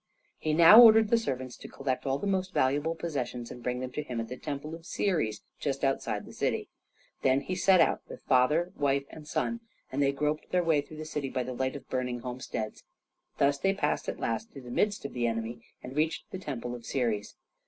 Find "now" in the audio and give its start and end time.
0.55-0.81